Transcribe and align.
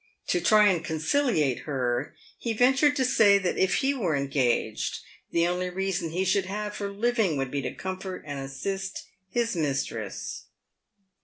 To 0.29 0.41
try 0.41 0.69
and 0.69 0.83
conciliate 0.83 1.59
her, 1.67 2.15
he 2.39 2.53
ventured 2.53 2.95
to 2.95 3.05
say 3.05 3.37
that 3.37 3.59
if 3.59 3.75
he 3.75 3.93
were 3.93 4.15
engaged, 4.15 4.97
the 5.29 5.47
only 5.47 5.69
reason 5.69 6.09
he 6.09 6.25
should 6.25 6.45
have 6.47 6.75
for 6.75 6.91
living 6.91 7.37
would 7.37 7.51
be 7.51 7.61
to 7.61 7.71
comfort 7.75 8.23
and 8.25 8.39
assist 8.39 9.03
his 9.29 9.55
mistress. 9.55 10.45